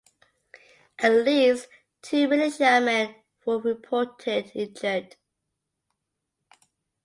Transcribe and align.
At 0.97 1.11
least 1.11 1.67
two 2.01 2.27
militiamen 2.27 3.13
were 3.45 3.59
reported 3.59 4.51
injured. 4.55 5.15